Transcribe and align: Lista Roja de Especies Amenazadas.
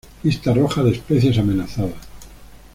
Lista 0.23 0.51
Roja 0.51 0.81
de 0.81 0.93
Especies 0.93 1.37
Amenazadas. 1.37 2.07